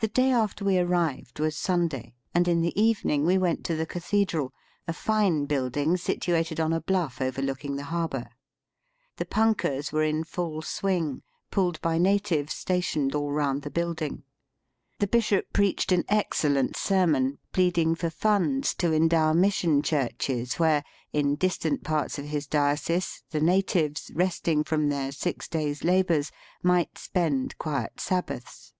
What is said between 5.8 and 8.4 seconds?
situated on a bluff overlooking the harbour.